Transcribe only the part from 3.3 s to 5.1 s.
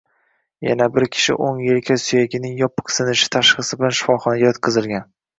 tashxisi bilan shifoxonaga yotqizilgan